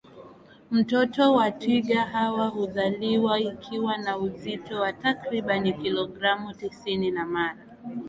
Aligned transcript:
Mtoto 0.71 1.33
wa 1.33 1.51
twiga 1.51 2.01
hawa 2.03 2.47
huzaliwa 2.47 3.35
akiwa 3.37 3.97
na 3.97 4.17
uzito 4.17 4.79
wa 4.79 4.93
takribani 4.93 5.73
kilogramu 5.73 6.53
tisini 6.53 7.11
na 7.11 7.25
mara 7.25 7.65